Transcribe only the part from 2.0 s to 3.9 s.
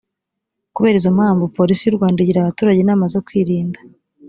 igira abaturage inama zo kwirinda